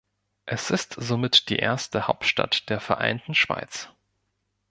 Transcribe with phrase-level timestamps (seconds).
[0.47, 3.89] Es ist somit die erste Hauptstadt der vereinten Schweiz.